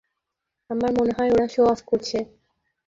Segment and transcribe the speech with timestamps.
[0.69, 2.17] আমার মনে হয় ওরা শো-অফ করছে।